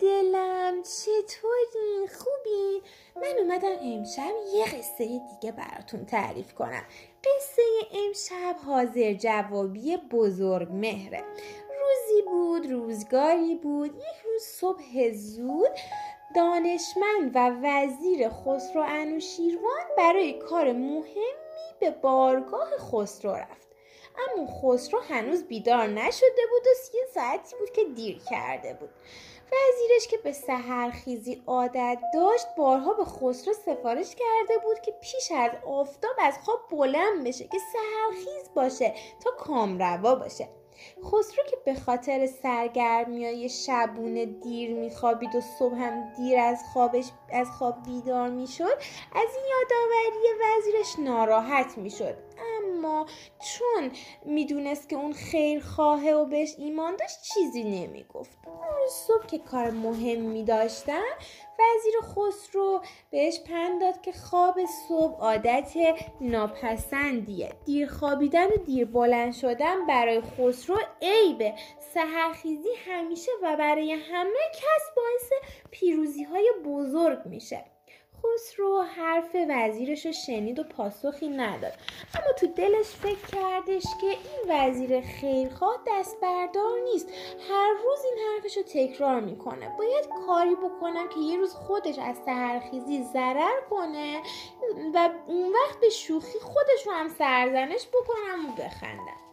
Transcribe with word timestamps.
دلم 0.00 0.82
چطوری؟ 0.82 2.08
خوبی؟ 2.18 2.82
من 3.16 3.38
اومدم 3.38 3.76
امشب 3.82 4.32
یه 4.54 4.64
قصه 4.64 5.04
دیگه 5.04 5.52
براتون 5.52 6.06
تعریف 6.06 6.54
کنم. 6.54 6.82
قصه 7.24 7.62
امشب 7.92 8.56
حاضر 8.66 9.12
جوابی 9.12 9.96
بزرگ 9.96 10.68
مهره. 10.72 11.24
روزی 11.68 12.22
بود 12.22 12.70
روزگاری 12.70 13.54
بود 13.54 13.94
یک 13.96 14.24
روز 14.24 14.42
صبح 14.42 15.12
زود 15.12 15.70
دانشمند 16.36 17.30
و 17.34 17.50
وزیر 17.62 18.28
خسرو 18.28 18.84
انوشیروان 18.88 19.84
برای 19.98 20.32
کار 20.32 20.72
مهمی 20.72 21.34
به 21.80 21.90
بارگاه 21.90 22.68
خسرو 22.78 23.30
رفت. 23.30 23.69
اما 24.18 24.46
خسرو 24.46 25.00
هنوز 25.00 25.44
بیدار 25.44 25.86
نشده 25.86 26.42
بود 26.50 26.62
و 26.66 26.96
یه 26.96 27.04
ساعتی 27.14 27.56
بود 27.56 27.70
که 27.70 27.84
دیر 27.84 28.18
کرده 28.30 28.74
بود. 28.74 28.90
وزیرش 29.52 30.06
که 30.08 30.18
به 30.18 30.32
سهرخیزی 30.32 31.42
عادت 31.46 31.98
داشت 32.14 32.46
بارها 32.56 32.92
به 32.92 33.04
خسرو 33.04 33.54
سفارش 33.54 34.14
کرده 34.14 34.58
بود 34.64 34.80
که 34.80 34.92
پیش 35.00 35.32
از 35.36 35.50
آفتاب 35.66 36.16
از 36.18 36.38
خواب 36.44 36.60
بلند 36.70 37.26
بشه 37.26 37.44
که 37.44 37.58
سهرخیز 37.72 38.54
باشه 38.54 38.94
تا 39.24 39.30
کامروا 39.30 40.14
باشه. 40.14 40.48
خسرو 41.04 41.44
که 41.50 41.56
به 41.64 41.74
خاطر 41.74 42.26
سرگرمی 42.26 43.48
شبونه 43.48 44.26
دیر 44.26 44.74
میخوابید 44.74 45.34
و 45.34 45.40
صبح 45.40 45.74
هم 45.74 46.12
دیر 46.16 46.38
از 46.38 46.62
خوابش 46.72 47.04
از 47.32 47.50
خواب 47.50 47.82
بیدار 47.82 48.30
می‌شد 48.30 48.78
از 49.12 49.28
این 49.36 49.44
یادآوری 49.50 50.40
وزیرش 50.42 50.98
ناراحت 50.98 51.78
می‌شد. 51.78 52.14
اما 52.64 53.06
چون 53.42 53.90
می‌دونست 54.24 54.88
که 54.88 54.96
اون 54.96 55.12
خیر 55.12 55.60
خواهه 55.60 56.12
و 56.12 56.24
بهش 56.24 56.54
ایمان 56.58 56.96
داشت 56.96 57.22
چیزی 57.22 57.64
نمی‌گفت. 57.64 58.38
اون 58.46 58.88
صبح 59.06 59.26
که 59.26 59.38
کار 59.38 59.70
مهمی 59.70 60.44
داشتن 60.44 61.10
وزیر 61.60 61.94
خسرو 62.02 62.82
بهش 63.10 63.40
پند 63.40 63.80
داد 63.80 64.00
که 64.00 64.12
خواب 64.12 64.58
صبح 64.88 65.20
عادت 65.20 65.72
ناپسندیه. 66.20 67.52
دیر 67.64 67.88
خوابیدن 67.88 68.46
و 68.46 68.56
دیر 68.64 68.84
بلند 68.84 69.32
شدن 69.32 69.86
برای 69.86 70.20
خسرو 70.20 70.76
عیبه. 71.02 71.54
سهرخیزی 71.94 72.68
همیشه 72.86 73.30
و 73.42 73.56
برای 73.56 73.92
همه 73.92 74.40
کس 74.54 74.94
باعث 74.96 75.42
پیروزی 75.70 76.24
های 76.24 76.52
بزرگ 76.64 77.26
میشه. 77.26 77.64
خسرو 78.22 78.82
حرف 78.82 79.36
وزیرش 79.48 80.06
رو 80.06 80.12
شنید 80.12 80.58
و 80.58 80.62
پاسخی 80.62 81.28
نداد. 81.28 81.72
اما 82.14 82.32
تو 82.38 82.46
دلش 82.46 82.86
فکر 82.86 83.26
کردش 83.26 83.84
که 84.00 84.06
این 84.06 84.40
وزیر 84.48 85.00
خیرخواه 85.00 85.76
دست 85.88 86.20
بردار 86.20 86.78
نیست. 86.92 87.08
هر 87.50 87.70
روز 87.84 88.04
این 88.04 88.18
حرفش 88.26 88.56
رو 88.56 88.62
تکرار 88.62 89.20
می‌کنه. 89.20 89.76
باید 89.78 90.08
کاری 90.26 90.54
بکنم 90.54 91.08
که 91.08 91.20
یه 91.20 91.36
روز 91.36 91.54
خودش 91.54 91.98
از 91.98 92.16
سهرخیزی 92.26 93.02
ضرر 93.02 93.60
کنه 93.70 94.22
و 94.94 95.10
اون 95.26 95.52
وقت 95.52 95.80
به 95.80 95.88
شوخی 95.88 96.38
خودش 96.38 96.86
رو 96.86 96.92
هم 96.92 97.08
سرزنش 97.08 97.86
بکنم 97.88 98.48
و 98.48 98.52
بخندم. 98.52 99.29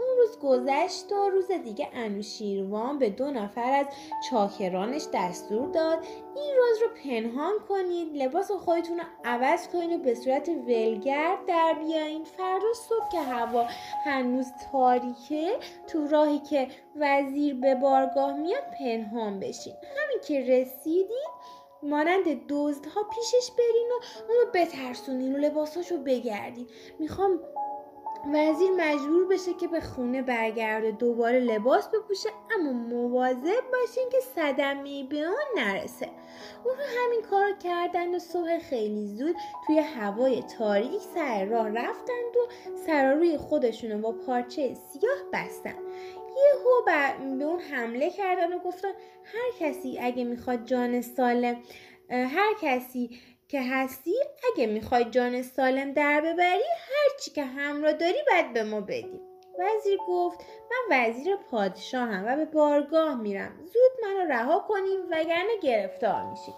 اون 0.00 0.16
روز 0.18 0.38
گذشت 0.38 1.12
و 1.12 1.30
روز 1.30 1.50
دیگه 1.50 1.88
انوشیروان 1.92 2.98
به 2.98 3.10
دو 3.10 3.30
نفر 3.30 3.72
از 3.72 3.86
چاکرانش 4.30 5.06
دستور 5.14 5.68
داد. 5.68 5.98
این 6.36 6.54
راز 6.56 6.82
رو 6.82 6.88
پنهان 7.04 7.52
کنید 7.68 8.16
لباس 8.22 8.50
خودتون 8.50 8.98
رو 8.98 9.04
عوض 9.24 9.68
کنید 9.68 10.00
و 10.00 10.02
به 10.02 10.14
صورت 10.14 10.48
ولگرد 10.48 11.46
در 11.46 11.74
بیاین 11.84 12.24
فردا 12.24 12.72
صبح 12.74 13.08
که 13.12 13.20
هوا 13.20 13.66
هنوز 14.04 14.46
تاریکه 14.72 15.58
تو 15.86 16.06
راهی 16.06 16.38
که 16.38 16.68
وزیر 16.96 17.54
به 17.54 17.74
بارگاه 17.74 18.36
میاد 18.36 18.64
پنهان 18.78 19.40
بشین. 19.40 19.74
همین 19.96 20.20
که 20.26 20.40
رسیدین 20.40 21.28
مانند 21.82 22.46
دزدها 22.48 23.02
پیشش 23.02 23.50
برین 23.58 23.88
و 23.90 24.22
اونو 24.28 24.50
بترسونین 24.54 25.34
و 25.34 25.38
لباساشو 25.38 25.96
بگردین. 25.96 26.66
می‌خوام 26.98 27.40
وزیر 28.26 28.70
مجبور 28.76 29.26
بشه 29.26 29.54
که 29.54 29.68
به 29.68 29.80
خونه 29.80 30.22
برگرده 30.22 30.90
دوباره 30.90 31.40
لباس 31.40 31.88
بپوشه 31.88 32.28
اما 32.54 32.72
مواظب 32.72 33.62
باشین 33.72 34.08
که 34.12 34.20
صدمه 34.34 35.04
به 35.04 35.26
آن 35.26 35.64
نرسه. 35.64 36.08
اون 36.64 36.76
همین 36.98 37.22
کار 37.22 37.52
کردن 37.52 38.14
و 38.14 38.18
صبح 38.18 38.58
خیلی 38.58 39.06
زود 39.06 39.36
توی 39.66 39.78
هوای 39.78 40.42
تاریک 40.42 41.00
سر 41.14 41.44
راه 41.44 41.68
رفتند 41.68 42.36
و 42.36 42.48
سراروی 42.86 43.36
خودشونو 43.36 43.98
با 43.98 44.12
پارچه 44.12 44.74
سیاه 44.74 45.18
بستن. 45.32 45.74
یهو 46.36 46.84
به 46.86 47.22
اون 47.44 47.60
حمله 47.60 48.10
کردن 48.10 48.52
و 48.52 48.58
گفتن 48.58 48.92
هر 49.24 49.50
کسی 49.60 49.98
اگه 49.98 50.24
می‌خواد 50.24 50.64
جان 50.64 51.00
سالم 51.00 51.62
هر 52.10 52.54
کسی 52.62 53.20
که 53.50 53.62
هستی 53.62 54.14
اگه 54.52 54.66
می‌خوای 54.66 55.04
جان 55.04 55.42
سالم 55.42 55.92
در 55.92 56.20
ببری 56.20 56.64
هرچی 56.88 57.30
که 57.30 57.44
همراه 57.44 57.92
داری 57.92 58.18
باید 58.30 58.52
به 58.52 58.62
ما 58.62 58.80
بدی. 58.80 59.20
وزیر 59.58 59.98
گفت 60.08 60.44
من 60.70 61.08
وزیر 61.08 61.36
پادشاهم 61.36 62.24
و 62.26 62.36
به 62.36 62.44
بارگاه 62.44 63.14
میرم. 63.14 63.52
زود 63.58 64.04
منو 64.04 64.32
رها 64.32 64.58
کنیم 64.68 65.00
وگرنه 65.10 65.58
گرفتار 65.62 66.22
میشید 66.30 66.54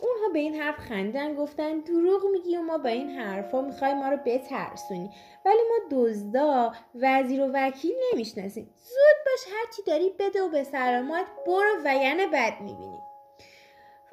اونها 0.00 0.28
به 0.32 0.38
این 0.38 0.54
حرف 0.54 0.76
خندن 0.76 1.34
گفتن 1.34 1.80
دروغ 1.80 2.26
میگی 2.32 2.56
و 2.56 2.62
ما 2.62 2.78
با 2.78 2.88
این 2.88 3.10
حرفا 3.10 3.60
می‌خوای 3.60 3.94
ما 3.94 4.08
رو 4.08 4.16
بترسونی. 4.16 5.10
ولی 5.44 5.60
ما 5.70 5.76
دزدا 5.90 6.72
وزیر 6.94 7.42
و 7.42 7.50
وکیل 7.54 7.94
نمی‌شناسیم. 8.12 8.74
زود 8.76 9.24
باش 9.26 9.54
هرچی 9.54 9.82
داری 9.82 10.10
بده 10.18 10.42
و 10.42 10.48
به 10.48 10.64
سلامت 10.64 11.26
برو 11.46 11.80
وگرنه 11.84 12.26
بد 12.26 12.60
می‌بینی. 12.60 12.98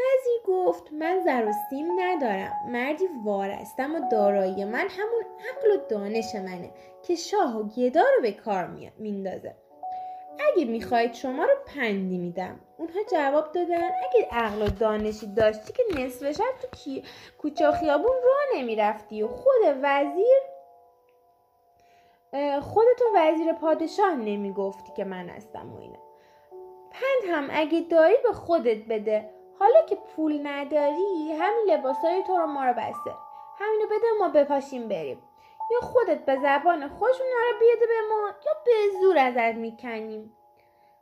وزیر 0.08 0.42
گفت 0.46 0.94
من 0.94 1.20
زر 1.20 1.46
و 1.48 1.52
سیم 1.70 1.88
ندارم 2.00 2.54
مردی 2.68 3.06
وارستم 3.26 3.96
و 3.96 4.10
دارایی 4.12 4.66
من 4.66 4.88
همون 4.90 5.24
عقل 5.50 5.72
و 5.72 5.78
دانش 5.90 6.36
منه 6.36 6.72
که 7.02 7.16
شاه 7.16 7.58
و 7.58 7.64
گدا 7.64 8.02
رو 8.16 8.22
به 8.22 8.32
کار 8.32 8.68
میندازه. 8.98 9.56
اگه 10.40 10.66
می‌خواید 10.66 11.14
شما 11.14 11.44
رو 11.44 11.54
پندی 11.66 12.18
میدم. 12.18 12.60
اونها 12.78 13.00
جواب 13.12 13.52
دادن 13.52 13.84
اگه 13.84 14.28
عقل 14.32 14.62
و 14.62 14.70
دانشی 14.70 15.28
داشتی 15.28 15.74
که 15.74 15.84
نصف 16.00 16.32
شب 16.32 16.44
تو 16.62 16.68
کی... 16.78 17.04
کوچه 17.38 17.72
خیابون 17.72 18.16
راه 18.26 18.60
نمی‌رفتی 18.62 19.24
و 19.24 19.28
خود 19.28 19.62
وزیر 19.82 20.42
خودتو 22.62 23.06
وزیر 23.16 23.54
پادشاه 23.54 24.16
نمی‌گفتی 24.16 24.92
که 24.96 25.04
من 25.04 25.30
هستم 25.30 25.74
و 25.74 25.80
اینه 25.80 26.00
پند 26.92 27.32
هم 27.36 27.48
اگه 27.52 27.82
داری 27.82 28.16
به 28.24 28.34
خودت 28.34 28.86
بده. 28.90 29.37
حالا 29.60 29.82
که 29.90 29.96
پول 29.96 30.48
نداری 30.48 31.32
همین 31.40 31.66
لباسای 31.68 32.24
تو 32.28 32.38
رو 32.38 32.46
ما 32.46 32.66
رو 32.66 32.74
بسته. 32.74 33.12
همینو 33.60 33.86
بده 33.86 34.08
ما 34.20 34.30
بپاشیم 34.30 34.88
بریم. 34.88 35.22
یا 35.72 35.80
خودت 35.80 36.26
به 36.26 36.36
زبان 36.36 36.88
خوشون 36.88 37.28
رو 37.28 37.60
بیده 37.60 37.88
به 37.88 38.08
ما 38.10 38.28
یا 38.46 38.52
به 38.66 39.00
زور 39.02 39.18
ازت 39.18 39.58
می‌کنیم. 39.58 40.34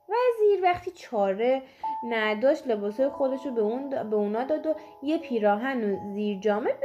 وزیر 0.10 0.64
وقتی 0.64 0.92
چاره 0.92 1.64
نداشت 2.04 2.68
لباسای 2.68 3.10
خودش 3.10 3.46
رو 3.46 3.52
به, 3.52 3.62
اون 3.62 3.90
به 3.90 4.16
اونا 4.16 4.44
داد 4.44 4.66
و 4.66 4.76
یه 5.04 5.18
پیراهن 5.18 5.92
و 5.92 6.14
زیر 6.14 6.40
جامه 6.40 6.76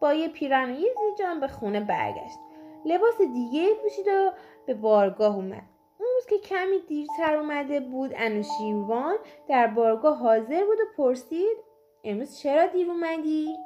با 0.00 0.12
یه 0.14 0.28
پیراهن 0.28 0.70
و 0.70 0.74
یه 0.74 0.94
زیر 1.00 1.14
جامه 1.18 1.40
به 1.40 1.48
خونه 1.48 1.80
برگشت. 1.80 2.38
لباس 2.84 3.18
دیگه 3.18 3.74
پوشید 3.74 4.08
و 4.08 4.32
به 4.66 4.74
بارگاه 4.74 5.36
اومد. 5.36 5.62
روز 6.20 6.26
که 6.26 6.38
کمی 6.38 6.78
دیرتر 6.88 7.36
اومده 7.36 7.80
بود. 7.80 8.12
انوشیروان 8.16 9.16
در 9.48 9.66
بارگاه 9.66 10.18
حاضر 10.18 10.64
بود 10.64 10.78
و 10.80 10.96
پرسید 10.96 11.56
امروز 12.04 12.38
چرا 12.38 12.66
دیر 12.66 12.90
اومدی؟ 12.90 13.56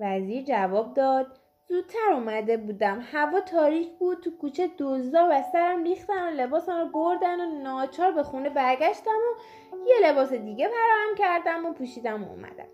وزیر 0.00 0.44
جواب 0.44 0.94
داد 0.94 1.26
زودتر 1.68 2.12
اومده 2.12 2.56
بودم. 2.56 3.00
هوا 3.12 3.40
تاریک 3.40 3.88
بود 3.98 4.20
تو 4.20 4.30
کوچه 4.30 4.70
دزدا 4.78 5.28
و 5.30 5.42
سرم 5.52 5.84
ریختن 5.84 6.28
و 6.28 6.30
لباسم 6.30 6.80
رو 6.80 6.86
بردن 6.86 7.40
و 7.40 7.62
ناچار 7.62 8.12
به 8.12 8.22
خونه 8.22 8.50
برگشتم 8.50 9.10
و 9.10 9.76
یه 9.86 10.10
لباس 10.10 10.32
دیگه 10.32 10.68
فراهم 10.68 11.14
کردم 11.18 11.66
و 11.66 11.72
پوشیدم 11.72 12.24
و 12.24 12.28
اومدم. 12.28 12.68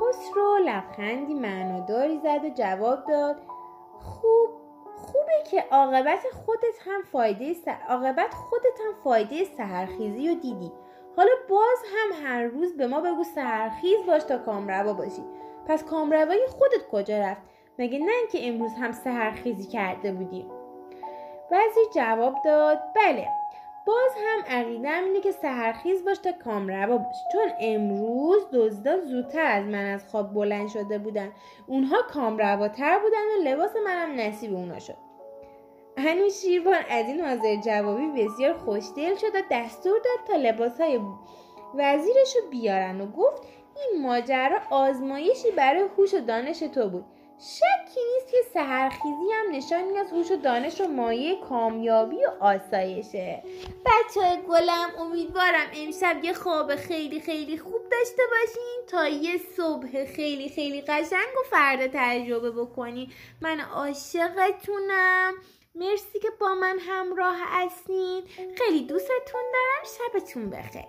خسرو 0.00 0.58
لبخندی 0.64 1.34
معناداری 1.34 2.18
زد 2.18 2.44
و 2.44 2.48
جواب 2.48 3.06
داد 3.08 3.36
خوب 4.00 4.45
که 5.46 5.64
عاقبت 5.70 6.26
خودت 6.46 6.78
هم 6.86 7.02
فایده. 7.12 7.54
عاقبت 7.88 8.34
خودت 8.34 8.80
هم 8.86 8.94
فایده 9.04 9.44
سهرخیزی 9.44 10.28
رو 10.28 10.34
دیدی. 10.34 10.72
حالا 11.16 11.30
باز 11.48 11.78
هم 11.94 12.26
هر 12.26 12.42
روز 12.42 12.76
به 12.76 12.86
ما 12.86 13.00
بگو 13.00 13.24
سهرخیز 13.24 14.06
باش 14.06 14.22
تا 14.22 14.38
کامروا 14.38 14.92
باشی. 14.92 15.22
پس 15.66 15.84
کامروای 15.84 16.46
خودت 16.46 16.88
کجا 16.90 17.18
رفت؟ 17.18 17.42
مگه 17.78 17.98
نه 17.98 18.12
اینکه 18.12 18.48
امروز 18.48 18.72
هم 18.74 18.92
سهرخیزی 18.92 19.66
کرده 19.66 20.12
بودی. 20.12 20.46
وزیر 21.50 21.84
جواب 21.94 22.34
داد 22.44 22.78
بله. 22.94 23.28
باز 23.86 24.12
هم 24.16 24.58
عقیدم 24.58 25.04
اینه 25.04 25.20
که 25.20 25.32
سهرخیز 25.32 26.04
باش 26.04 26.18
تا 26.18 26.32
کامروا 26.32 26.96
باش 26.98 27.16
چون 27.32 27.48
امروز 27.60 28.50
دزدا 28.52 29.00
زودتر 29.00 29.46
از 29.46 29.64
من 29.64 29.94
از 29.94 30.08
خواب 30.08 30.34
بلند 30.34 30.68
شده 30.68 30.98
بودن. 30.98 31.32
اونها 31.66 31.96
کامرواتر 32.02 32.98
بودن 32.98 33.24
و 33.38 33.48
لباس 33.48 33.76
منم 33.84 34.20
نصیب 34.20 34.54
اونا 34.54 34.78
شد. 34.78 35.05
هنوز 35.98 36.40
شیربان 36.40 36.84
از 36.90 37.06
این 37.06 37.20
حاضر 37.20 37.56
جوابی 37.56 38.06
بسیار 38.06 38.54
خوشدل 38.54 39.16
شد 39.16 39.34
و 39.34 39.42
دستور 39.50 39.98
داد 40.04 40.26
تا 40.26 40.36
لباس 40.36 40.80
های 40.80 41.00
وزیرش 41.74 42.36
رو 42.36 42.50
بیارن 42.50 43.00
و 43.00 43.06
گفت 43.06 43.42
این 43.76 44.02
ماجرا 44.02 44.58
آزمایشی 44.70 45.50
برای 45.50 45.88
هوش 45.98 46.14
و 46.14 46.20
دانش 46.20 46.58
تو 46.58 46.88
بود. 46.88 47.04
شکی 47.38 48.00
نیست 48.14 48.30
که 48.30 48.36
سهرخیزی 48.54 49.32
هم 49.34 49.56
نشانی 49.56 49.98
از 49.98 50.12
هوش 50.12 50.30
و 50.30 50.36
دانش 50.36 50.80
و 50.80 50.88
مایه 50.88 51.40
کامیابی 51.40 52.16
و 52.16 52.30
آسایشه. 52.40 53.42
بچه 53.86 54.20
های 54.20 54.36
گلم 54.48 54.90
امیدوارم 54.98 55.66
امشب 55.76 56.24
یه 56.24 56.32
خواب 56.32 56.76
خیلی 56.76 57.20
خیلی 57.20 57.58
خوب 57.58 57.80
داشته 57.90 58.22
باشین 58.30 58.86
تا 58.88 59.08
یه 59.08 59.38
صبح 59.56 60.04
خیلی 60.04 60.48
خیلی 60.48 60.80
قشنگ 60.80 61.36
و 61.40 61.48
فردا 61.50 61.88
تجربه 61.92 62.50
بکنین 62.50 63.12
من 63.40 63.60
عاشقتونم. 63.60 65.34
مرسی 65.76 66.18
که 66.18 66.28
با 66.40 66.54
من 66.54 66.78
همراه 66.80 67.36
هستین. 67.40 68.24
خیلی 68.58 68.86
دوستتون 68.86 69.42
دارم. 69.52 69.84
شبتون 69.98 70.50
بخیر. 70.50 70.84